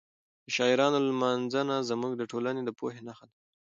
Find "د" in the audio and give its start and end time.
0.45-0.47, 2.17-2.23, 2.65-2.69